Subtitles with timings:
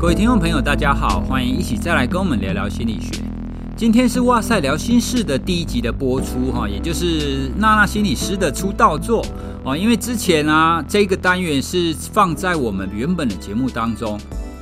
[0.00, 3.20] 各位听众朋友，大家好，欢迎一起再来跟我们聊聊心理学。
[3.76, 9.26] 今天是哇塞聊心事的第一集的播出哈，也就是娜娜心理师的出道作
[9.64, 9.76] 哦。
[9.76, 14.16] 因为之前啊，这个单元是放在我们原本的节目当中，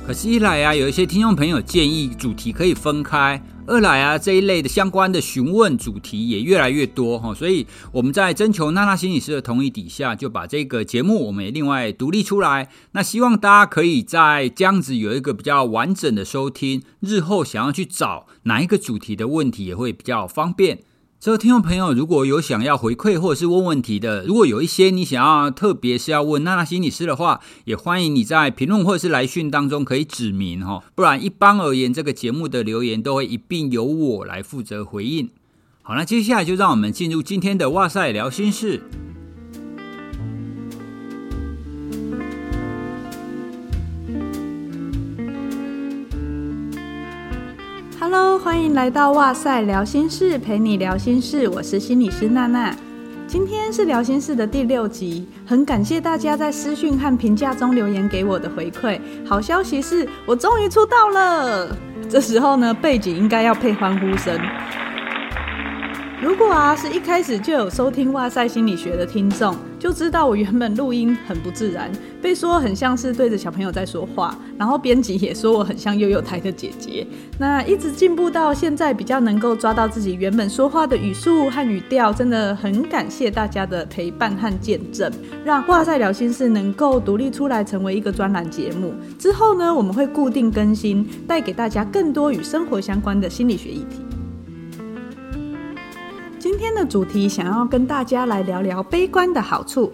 [0.07, 3.39] 可是，一来啊，有一些听众朋友建议主题可以分开。
[3.67, 12.69] 二来啊，这一类的相关的询问主题也越来越多哈，所以我们在征求娜娜心理师的同意底下，就把这个节目我们也另外独立出来。
[12.93, 20.79] 那希望大家可以在这样子有一个比较完整的收听，日后想要去找哪一个主题的问题也会比较方便。
[21.19, 35.31] 这位听众朋友，如果有想要回馈或者是问问题的，如果有一些你想要特别是要问娜娜心理师的话，也欢迎你在评论或者是来讯当中可以指明哈，不然一般而言，这个节目的留言都会一并由我来负责回应。
[35.81, 38.83] 好，那接下来就让我们进入今天的哇塞聊心事。
[48.09, 51.45] Hello，欢迎来到哇塞聊心事，陪你聊心事。
[51.49, 52.73] 我是心理师娜娜。
[53.27, 58.97] 今天是聊心事的第六集，很感谢大家在私讯和评价中留言给我的回馈。
[59.25, 61.77] 好消息是我终于出道了。
[62.09, 64.39] 这时候呢，背景应该要配欢呼声。
[66.21, 77.05] 如果啊是一开始就有收听哇塞心理学的听众，就知道我原本录音很不自然，被说很像是对着小朋友在说话，然后编辑也说我很像幼幼台的姐姐。
[77.37, 85.11] 那一直进步到现在，比较能够抓到自己原本说话的语速和语调，真的很感谢大家的陪伴和见证，
[85.45, 88.93] 让哇赛聊心室能够独立出来成为一个专栏节目。
[89.19, 94.06] 之后呢，我们会固定更新，带给大家更多与生活相关的心理学议题。
[96.57, 99.91] 今天的主题想要跟大家来聊聊悲观的好处。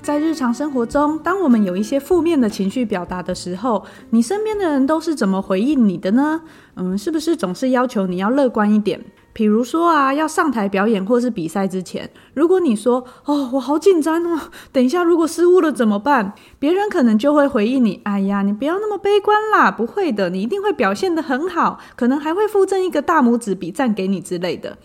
[0.00, 6.40] 在日常生活中，当我们有一些负面的情绪表达的时候，你身边的人都是怎么回应你的呢？
[6.76, 8.98] 嗯，是不是总是要求你要乐观一点？
[9.34, 14.40] 比如说啊，要上台表演或是比赛之前，如果你说哦，我好紧张哦，
[14.72, 16.32] 等一下如果失误了怎么办？
[16.58, 24.78] 别人可能就会回应你，哎呀，你不要那么悲观啦，不会的，你一定会表现得很好，可能还会附赠一个大拇指比赞给你之类的。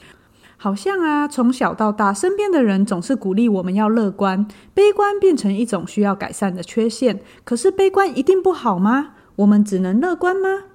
[0.63, 7.19] 好像啊，从小到大，身边的人总是鼓励我们要乐观，悲观变成一种需要改善的缺陷。
[7.43, 9.13] 可是，悲观一定不好吗？
[9.37, 10.65] 我们只能乐观吗？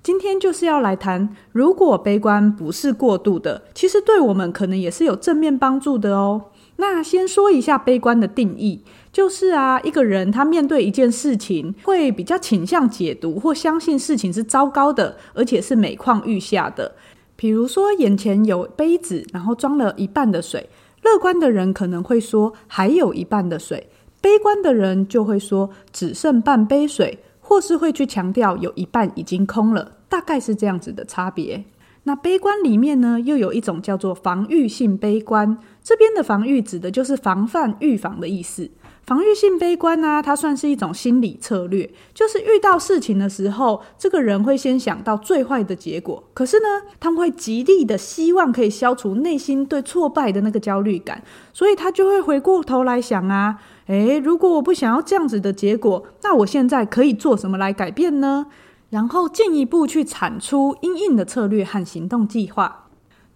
[0.00, 6.44] 今天就是要来谈，如果悲观不是过度的，其实对我们可能也是有正面帮助的哦。
[6.76, 16.94] 那先说一下悲观的定义，就是啊，一个人他面对一件事情，会比较倾向解读或相信事情是糟糕的，而且是每况愈下的。
[17.42, 20.70] 比如说，眼前有杯子，然后装了一半的水。
[21.02, 23.88] 乐观的人可能会说还有一半的水，
[24.20, 31.64] 悲观的人就会说只剩半杯水，或是会去强调有一半已经空了，大概是这样子的差别。
[32.04, 38.70] 那悲观里面呢，又有一种叫做防御性悲观，这边的防御指的就是防范、预防的意思。
[39.04, 46.66] 防御性悲观呢、它算是一种心理策略，就是遇到事情的时候，这个人会先想到最坏的结果，可是呢，
[47.00, 58.46] 他们会极力的希望可以消除内心对挫败的那个焦虑感，所以他就会回过头来想啊，诶，如果我不想要这样子的结果，那我现在可以做什么来改变呢？
[58.90, 62.81] 然后进一步去产出因应的策略和行动计划。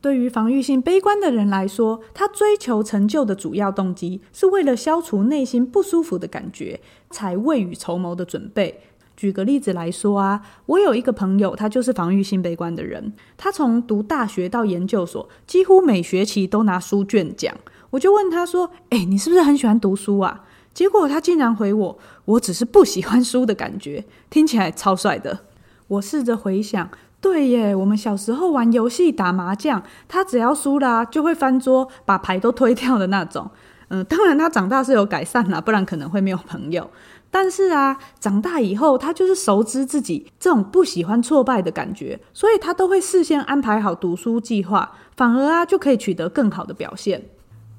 [0.01, 6.81] 对于防御性悲观的人来说，他追求成就的主要动机是为了消除内心不舒服的感觉，
[7.11, 8.81] 才未雨绸缪的准备。
[9.17, 13.15] 举个例子来说啊，我有一个朋友，他就是防御性悲观的人。
[13.37, 17.57] 他从读大学到研究所，几乎每学期都拿书卷奖。
[17.91, 25.41] 我就问他说：“哎，你是不是很喜欢读书啊？”结果他竟然回我：“我只是不喜欢书的感觉。”听起来超帅的。
[25.89, 26.91] 我试着回想。
[27.27, 33.51] 对耶，我们小时候玩游戏打麻将，他只要输了，就会翻桌把牌都推掉的那种。
[33.89, 36.89] 嗯，当然他长大是有改善啦，不然可能会没有朋友。
[37.29, 47.27] 但是啊，长大以后他就是熟知自己这种不喜欢挫败的感觉，所以他都会事先安排好读书计划，反而啊就可以取得更好的表现。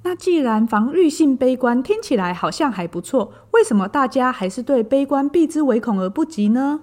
[0.03, 6.81] 那既然防御性悲观听起来好像还不错，为什么大家还是对悲观避之唯恐而不及呢？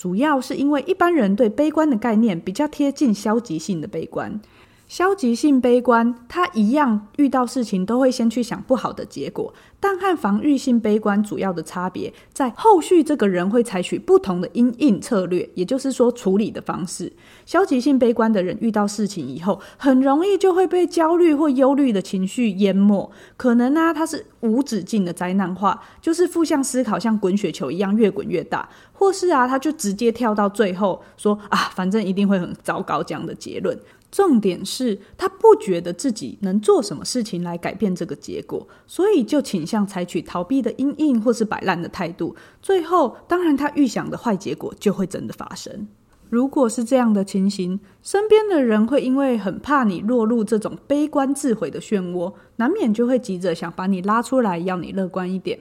[0.00, 4.40] 主要是因为一般人对悲观的概念比较贴近消极性的悲观。
[4.90, 17.12] 消极性悲观，他一样遇到事情都会先去想不好的结果，但和防御性悲观主要的差别在后续，这个人会采取不同的因应策略，也就是说处理的方式。
[17.46, 33.78] 消极性悲观的人遇到事情以后，很容易就会被焦虑或忧虑的情绪淹没，可能呢、他是无止境的灾难化，就是负向思考像滚雪球一样越滚越大，或是啊，他就直接跳到最后说啊，反正一定会很糟糕这样的结论。
[34.10, 42.34] 重点是他不觉得自己能做什么事情来改变这个结果，所以就倾向采取逃避的阴影或是摆烂的态度。
[42.60, 45.86] 最后，当然他预想的坏结果就会真的发生。
[46.28, 55.58] 如果是这样的情形，身边的人会因为很怕你落入这种悲观自毁的漩涡，难免就会急着想把你拉出来，要你乐观一点。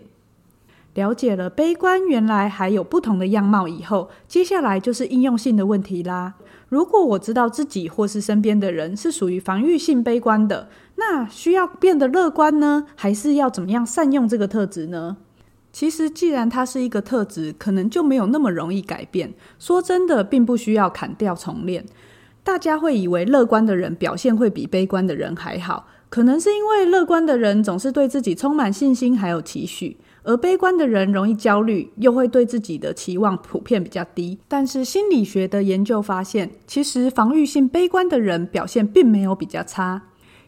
[0.96, 6.36] 了解了悲观原来还有不同的样貌以后，接下来就是应用性的问题啦。
[6.70, 12.86] 如果我知道自己或是身边的人是属于防御性悲观的，那需要变得乐观呢？
[12.96, 15.18] 还是要怎么样善用这个特质呢？
[15.72, 19.34] 其实，既然它是一个特质，可能就没有那么容易改变。
[19.58, 21.86] 说真的，并不需要砍掉重练。
[22.44, 29.98] 大家会以为乐观的人表现会比悲观的人还好，可能是因为乐观的人总是对自己充满信心，还有期许。
[30.24, 34.40] 而悲观的人容易焦虑，又会对自己的期望普遍比较低。
[34.48, 40.02] 但是心理学的研究发现，其实防御性悲观的人表现并没有比较差。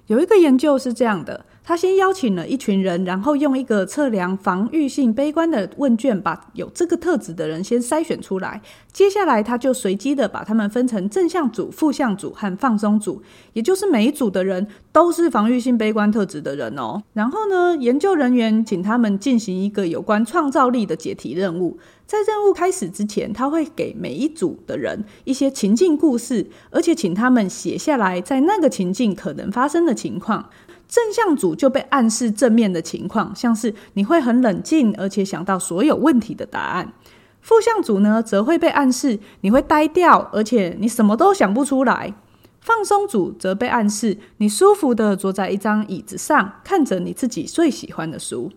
[0.08, 1.46] 有一个研究是这样的。
[1.64, 8.62] 他先邀请了一群人，然后用一个测量防御性悲观的问卷，把有这个特质的人先筛选出来。
[8.92, 13.22] 接下来，他就随机的把他们分成正向组、负向组和放松组，
[13.54, 17.02] 也就是每一组的人都是防御性悲观特质的人哦。
[17.14, 21.78] 然后呢，研究人员请他们进行一个有关创造力的解题任务。
[22.12, 30.50] 在任务开始之前，他会给每一组的人一些情境故事，而且请他们写下来在那个情境可能发生的情况。
[30.90, 36.92] 正向组就被暗示正面的情况，像是你会很冷静，而且想到所有问题的答案。
[37.40, 42.14] 负向组呢，则会被暗示你会呆掉，而且你什么都想不出来。
[42.60, 48.52] 放松组则被暗示你舒服地坐在一张椅子上，看着你自己最喜欢的书。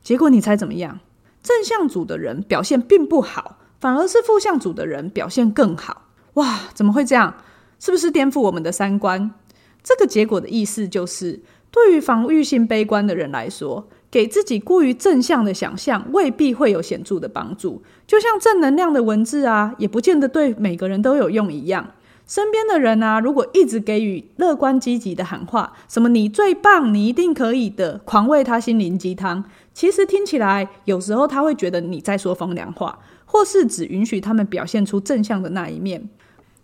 [0.00, 1.00] 结果你猜怎么样？
[1.42, 6.02] 正向组的人表现并不好，反而是负向组的人表现更好。
[6.34, 7.34] 哇，怎么会这样？
[7.78, 9.30] 是不是颠覆我们的三观？
[9.82, 11.40] 这个结果的意思就是。
[11.72, 17.80] 对于防御性悲观的人来说，给自己过于正向的想象未必会有显著的帮助。
[18.08, 21.92] 就像正能量的文字啊，也不见得对每个人都有用一样。
[22.26, 36.08] 身边的人啊，如果一直给予乐观积极的喊话，什么“你最棒，你一定可以的”，狂喂他心灵鸡汤，其实听起来有时候他会觉得你在说风凉话，或是只允许他们表现出正向的那一面。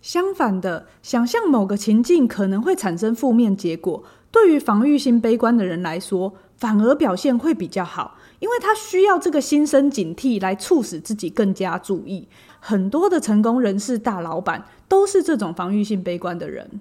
[0.02, 4.04] 相反的，想象某个情境可能会产生负面结果。
[4.30, 12.28] 对于防御性悲观的人来说，反而表现会比较好，因为他需要这个心生警惕来促使自己更加注意。
[12.60, 16.80] 很多的成功人士、大老板都是这种防御性悲观的人。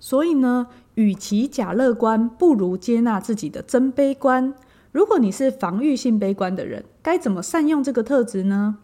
[0.00, 4.54] 所以呢，与其假乐观，不如接纳自己的真悲观。
[4.92, 8.78] 如果你是防御性悲观的人，该怎么善用这个特质呢？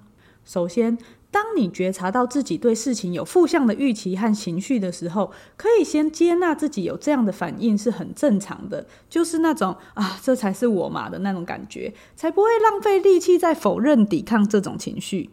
[0.45, 0.99] 首先，
[1.31, 15.31] 当你觉察到自己对事情有负向的预期和情绪的时候，可以先接纳自己有这样的反应是很正常的，就是那种啊，这才是我嘛的那种感觉，才不会浪费力气在否认、抵抗这种情绪。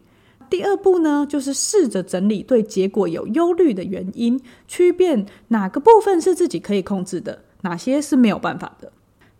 [0.48, 8.90] 第二步呢，就是试着整理对结果有忧虑的原因，区辨哪个部分是自己可以控制的，哪些是没有办法的。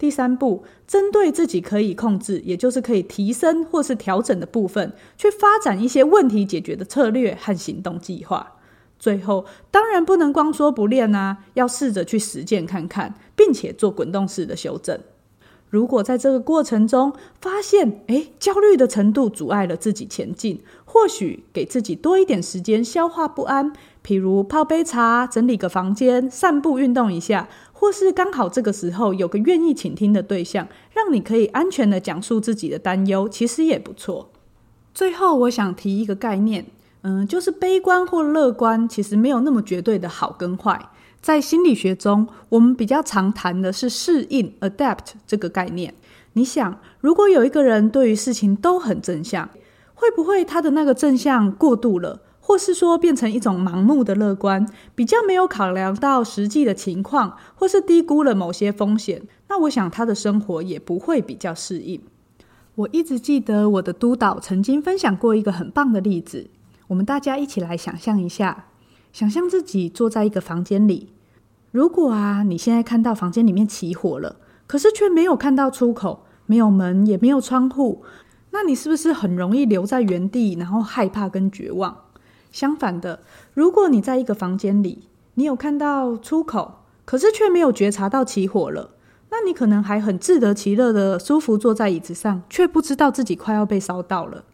[0.03, 8.55] 第三步，针对自己可以控制，也就是可以提升或是调整的部分，去发展一些问题解决的策略和行动计划。
[8.99, 14.99] 最后，当然不能光说不练啊，要试着去实践看看，并且做滚动式的修正。
[15.71, 23.73] 如果在这个过程中发现，诶，焦虑的程度阻碍了自己前进，或许给自己多一点时间消化不安，
[24.05, 27.49] 譬如泡杯茶、整理个房间、散步运动一下。
[27.83, 34.31] 或是刚好这个时候有个愿意倾听的对象，让你可以安全的讲述自己的担忧，其实也不错。
[34.95, 36.65] 最后，我想提一个概念，
[37.01, 40.91] 嗯，就是悲观或乐观其实没有那么绝对的好跟坏。
[41.21, 45.93] 在心理学中，我们比较常谈的是适应 （adapt） 这个概念。
[46.35, 49.51] 你想，如果有一个人对于事情都很正向，
[49.95, 52.21] 会不会他的那个正向过度了？
[52.43, 62.03] 或是说变成一种盲目的乐观，比较没有考量到实际的情况，或是低估了某些风险，那我想他的生活也不会比较适应。
[62.75, 66.51] 我一直记得我的督导曾经分享过一个很棒的例子，
[66.89, 68.67] 我们大家一起来想象一下，
[69.13, 71.13] 想象自己坐在一个房间里，
[71.71, 76.25] 如果啊你现在看到房间里面起火了，可是却没有看到出口。
[76.45, 78.03] 没有门，也没有窗户，
[78.51, 81.97] 那你是不是很容易留在原地，然后害怕跟绝望？
[82.53, 83.21] 相反的，
[83.55, 88.91] 如果你在一个房间里，你有看到出口，可是却没有觉察到起火了，
[89.31, 94.45] 那你可能还很自得其乐的舒服坐在椅子上，却不知道自己快要被烧到了。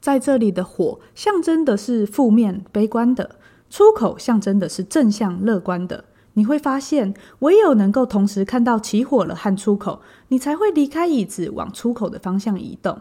[0.00, 3.36] 在这里的火象征的是负面、悲观的，
[3.70, 6.04] 出口象征的是正向、乐观的。
[6.34, 12.98] 你会发现，唯有能够同时看到起火了和出口，你才会离开椅子，往出口的方向移动。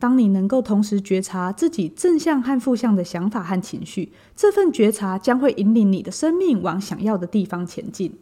[0.00, 8.14] 当你能够同时觉察自己正向和负向的想法和情绪，这份觉察将会引领你的生命往想要的地方前进。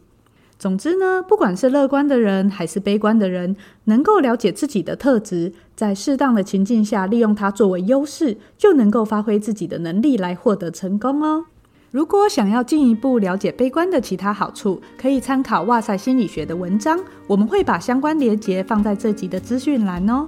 [0.59, 3.55] 总之呢，不管是乐观的人还是悲观的人，
[3.85, 11.45] 能够了解自己的特质，在适当的情境下利用它作为优势，就能够发挥自己的能力来获得成功哦。
[11.91, 20.27] 如果想要进一步了解悲观的其他好处，可以参考哇塞心理学的文章，我们会把相关连结放在这集的资讯栏哦。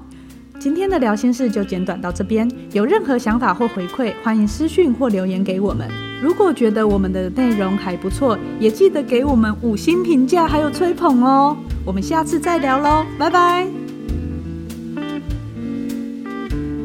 [0.61, 5.89] 今天的聊心事就简短到这边，有任何想法或回馈，欢迎私讯或留言给我们。
[6.21, 11.57] 如果觉得我们的内容还不错，也记得给我们五星评价，还有吹捧哦。
[11.83, 13.67] 我们下次再聊喽，拜拜。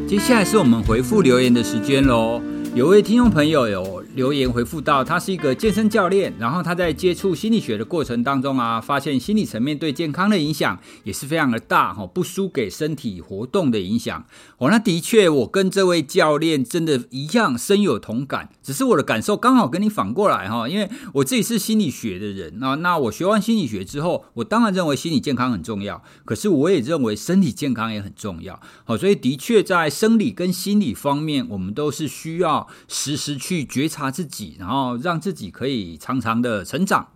[0.09, 2.41] 接下来是我们回复留言的时间喽。
[2.75, 14.25] 有位听众朋友有留言回复到，他是一个健身教练，然后他在接触心理学的过程当中啊，发现心理层面对健康的影响也是非常的大哈，不输给身体活动的影响。
[14.57, 28.59] 哦，那的确，我跟这位教练真的一样深有同感，只是我的感受刚好跟你反过来哈，因为我自己是心理学的人啊，那我学完心理学之后，我当然认为心理健康很重要，可是我也认为身体健康也很重要。
[28.87, 32.67] 好，所以的确在生理跟心理方面，我们都是需要。
[32.89, 37.09] 时时去觉察他自己，然后让自己可以常常的成长。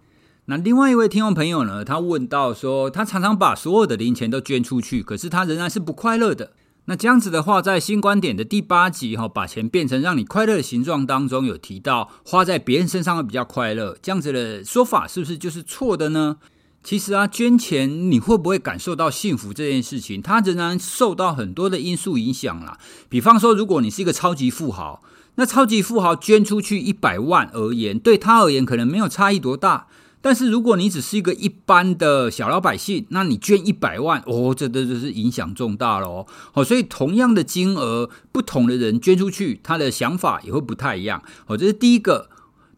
[0.47, 6.53] 那另外一位听众朋友呢，他问到说，他常常把所有的零钱都捐出去，可是他仍然是不快乐的。
[6.87, 16.39] 那这样子的话，在新观点的第八集哈，把钱变成让你快乐的形状当中，有提到花在别人身上会比较快乐，这样子的说法是不是就是错的呢？
[16.83, 22.77] 其实啊，捐钱你会不会感受到幸福这件事情，它仍然受到很多的因素影响啦。
[23.09, 25.01] 比方说，如果你是一个超级富豪。
[25.41, 29.87] 那超级富豪捐出去一百万而言，对他而言可能没有差异多大。
[30.21, 36.27] 但是如果你只是一个一般的小老百姓，那你捐一百万，哦，这这这是影响重大了哦。
[36.53, 41.23] 好，所以同样的金额，不同的人捐出去，他的想法也会不太一样。
[41.47, 42.29] 好，这是第一个。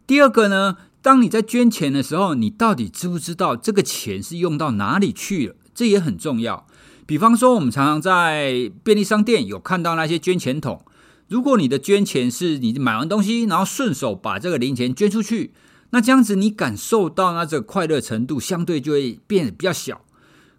[0.07, 5.55] 第二个呢，当你在捐钱的时候，你到底知不知道这个钱是用到哪里去了？
[5.75, 6.65] 这也很重要。
[7.05, 10.85] 比方说，我们常常在便利商店有看到那些捐钱桶。
[11.27, 15.53] 如果你的捐钱是你买完东西，然后顺手把这个零钱捐出去，
[15.89, 20.01] 那这样子你感受到那这个快乐程度相对就会变得比较小。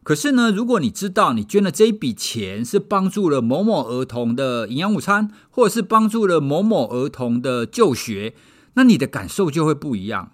[0.03, 8.35] 可是呢，如果你知道你捐的这一笔钱是帮助了某某儿童的营养午餐，或者是帮助了某某儿童的就学，
[8.75, 10.33] 那你的感受就会不一样。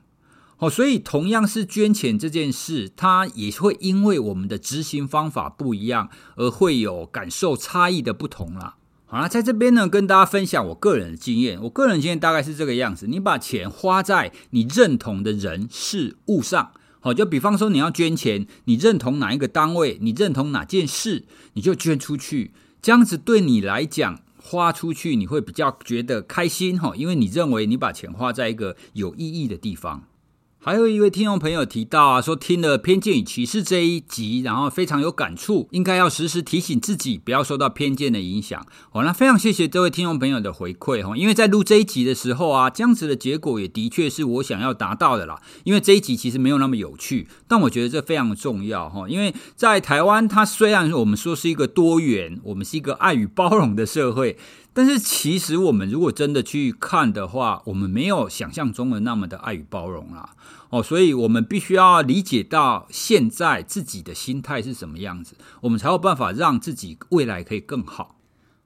[0.58, 8.74] 哦，所以同样是捐钱这件事，它也会因为我们的执行方法不一样，而会有感受差异的不同啦。
[9.12, 11.60] 好啦，在这边呢，跟大家分享我个人的经验。
[11.64, 21.24] 我个人经验大概是这个样子：你把钱花在你认同的人事物上，好，就比方说你要捐钱，你认同哪一个单位，你认同哪件事，
[21.54, 22.52] 你就捐出去。
[22.80, 30.04] 这样子对你来讲，花出去你会比较觉得开心哈，因为你认为你把钱花在一个有意义的地方。
[30.62, 38.66] 还有一位听众朋友提到啊，说听了《偏见与歧视》这一集，然后非常有感触，应该要时时提醒自己不要受到偏见的影响。
[38.92, 45.40] 好，那非常谢谢这位听众朋友的回馈哈，因为在录这一集的时候啊，这样子的结果也的确是我想要达到的啦。
[45.64, 54.36] 因为这一集其实没有那么有趣，但我觉得这非常重要哈，因为在台湾，它虽然我们说是一个多元，我们是一个爱与包容的社会。
[54.72, 60.36] 但是其实我们如果真的去看的话，我们没有想象中的那么的爱与包容啦。
[60.70, 68.16] 哦，所以我们必须要理解到现在自己的心态是什么样子，我们才有办法让自己未来可以更好。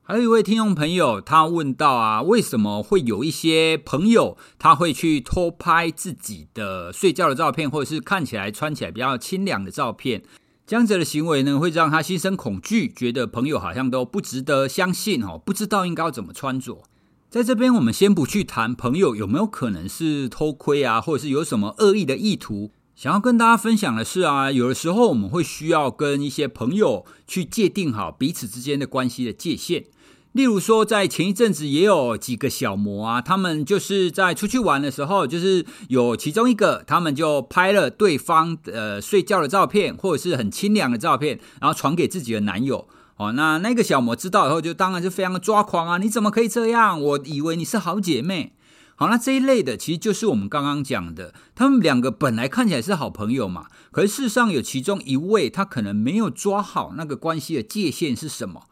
[0.03, 10.23] 还有一位听众朋友，他问到啊，为什么会有一些朋友他会去偷拍自己的睡觉的照片，或者是看起来穿起来比较清凉的照片？
[10.67, 16.83] 这样子的行为呢，会让他心生恐惧，觉得朋友好像都不值得相信哦，不知道应该要怎么穿着。
[17.29, 22.71] 在这边，我们先不去谈朋友有没有可能是偷窥啊，或者是有什么恶意的意图。
[22.95, 29.85] 想要跟大家分享的是啊，有的时候我们会需要跟一些朋友去界定好彼此之间的关系的界限。
[30.35, 42.89] 例如说，在前一阵子也有几个小模啊，他们就是在出去玩的时候，就是有其中一个，他们就拍了对方呃睡觉的照片，或者是很清凉的照片，然后传给自己的男友。
[43.17, 45.99] 哦，那那个小模知道以后，就当然是非常的抓狂啊！
[45.99, 47.01] 你怎么可以这样？
[47.01, 48.55] 我以为你是好姐妹。
[48.97, 58.65] 好，那这一类的其实就是我们刚刚讲的，他们两个本来看起来是好朋友嘛，可是事实上有其中一位他可能没有抓好那个关系的界限是什么。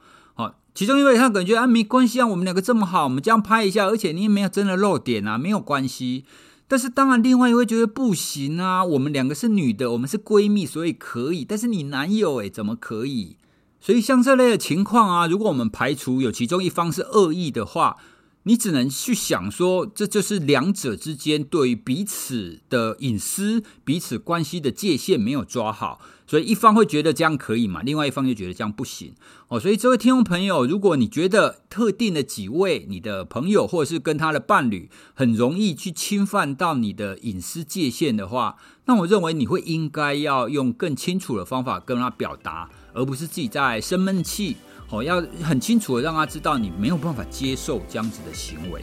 [0.74, 6.24] 其中一位他感觉啊没关系啊，我们两个这么好，我们这样拍一下，而且你也没有真的露点啊，没有关系。
[6.66, 11.44] 但是当然，另外一位觉得不行啊，我们两个是女的，我们是闺蜜，所以可以。
[11.44, 13.36] 但是你男友诶，怎么可以？
[13.78, 17.98] 所以像这类的情况啊，如果我们排除有其中一方是恶意的话，
[18.44, 29.14] 你只能去想说，这就是两者之间对于彼此的隐私、彼此关系的界限没有抓好，所以一方会觉得这样可以嘛，另外一方就觉得这样不行
[29.48, 29.60] 哦。
[29.60, 38.56] 所以这位听众朋友，如果你觉得特定的几位你的朋友或者是跟他的伴侣很容易去侵犯到你的隐私界限的话，
[38.86, 42.68] 那我认为你会应该要用更清楚的方法跟他表达。
[42.94, 44.54] 而不是自己在生闷气，
[44.92, 48.82] 哦，要很清楚的让他知道你没有办法接受这样子的行为。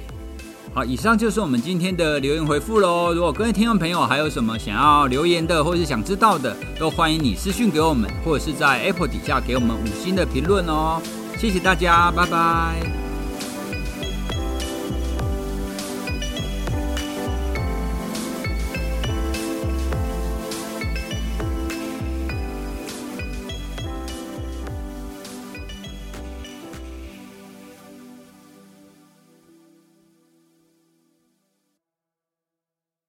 [0.73, 3.13] 好，以上就是我们今天的留言回复喽。
[3.13, 11.01] 如果各位听众朋友还有什么想要留言的，或是想知道的，都欢迎你私讯给我们，或者是在 Apple 底下给我们五星的评论哦。
[11.37, 13.08] 谢谢大家，拜拜。